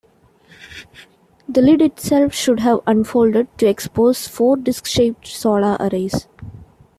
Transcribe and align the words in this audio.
The 1.47 1.61
lid 1.61 1.79
itself 1.79 2.33
should 2.33 2.61
have 2.61 2.79
unfolded 2.87 3.55
to 3.59 3.67
expose 3.67 4.27
four 4.27 4.57
disk-shaped 4.57 5.27
solar 5.27 5.77
arrays. 5.79 6.27